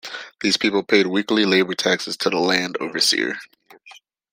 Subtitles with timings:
[0.39, 3.37] These people paid weekly labor taxes to the land overseer.